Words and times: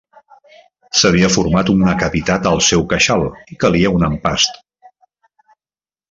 S'havia 1.01 1.27
format 1.33 1.67
una 1.73 1.91
cavitat 1.99 2.49
al 2.51 2.63
seu 2.67 2.85
queixal 2.93 3.25
i 3.57 3.61
calia 3.65 3.91
un 3.99 4.07
empast. 4.09 4.57